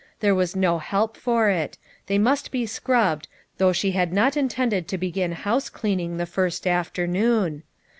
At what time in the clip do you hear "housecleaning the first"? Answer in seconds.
5.33-6.65